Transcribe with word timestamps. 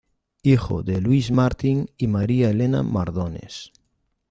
Hijo 0.41 0.81
de 0.81 0.99
Luis 0.99 1.29
Martin 1.29 1.91
y 1.95 2.07
María 2.07 2.49
Elena 2.49 2.81
Mardones. 2.81 3.71